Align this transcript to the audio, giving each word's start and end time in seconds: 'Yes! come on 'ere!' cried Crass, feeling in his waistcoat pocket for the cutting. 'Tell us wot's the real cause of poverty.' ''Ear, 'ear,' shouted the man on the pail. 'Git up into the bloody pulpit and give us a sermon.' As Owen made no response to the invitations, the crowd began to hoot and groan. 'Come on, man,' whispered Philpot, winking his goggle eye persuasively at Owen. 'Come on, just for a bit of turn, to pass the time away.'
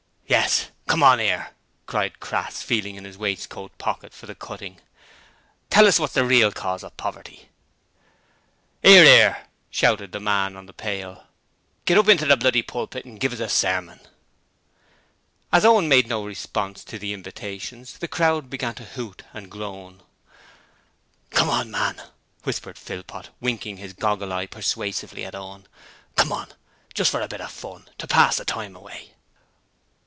'Yes! 0.31 0.71
come 0.87 1.03
on 1.03 1.19
'ere!' 1.19 1.51
cried 1.87 2.21
Crass, 2.21 2.61
feeling 2.61 2.95
in 2.95 3.03
his 3.03 3.17
waistcoat 3.17 3.77
pocket 3.77 4.13
for 4.13 4.27
the 4.27 4.33
cutting. 4.35 4.79
'Tell 5.69 5.85
us 5.85 5.99
wot's 5.99 6.13
the 6.13 6.23
real 6.23 6.53
cause 6.53 6.83
of 6.85 6.95
poverty.' 6.95 7.49
''Ear, 8.81 9.03
'ear,' 9.03 9.47
shouted 9.69 10.13
the 10.13 10.21
man 10.21 10.55
on 10.55 10.67
the 10.67 10.73
pail. 10.73 11.27
'Git 11.83 11.97
up 11.97 12.07
into 12.07 12.25
the 12.25 12.37
bloody 12.37 12.61
pulpit 12.61 13.03
and 13.03 13.19
give 13.19 13.33
us 13.33 13.41
a 13.41 13.49
sermon.' 13.49 13.99
As 15.51 15.65
Owen 15.65 15.89
made 15.89 16.07
no 16.07 16.23
response 16.23 16.85
to 16.85 16.97
the 16.97 17.11
invitations, 17.11 17.97
the 17.97 18.07
crowd 18.07 18.49
began 18.49 18.75
to 18.75 18.85
hoot 18.85 19.23
and 19.33 19.51
groan. 19.51 20.01
'Come 21.31 21.49
on, 21.49 21.69
man,' 21.69 22.03
whispered 22.43 22.77
Philpot, 22.77 23.31
winking 23.41 23.77
his 23.77 23.91
goggle 23.91 24.31
eye 24.31 24.47
persuasively 24.47 25.25
at 25.25 25.35
Owen. 25.35 25.67
'Come 26.15 26.31
on, 26.31 26.47
just 26.93 27.11
for 27.11 27.19
a 27.19 27.27
bit 27.27 27.41
of 27.41 27.51
turn, 27.53 27.89
to 27.97 28.07
pass 28.07 28.37
the 28.37 28.45
time 28.45 28.77
away.' 28.77 29.11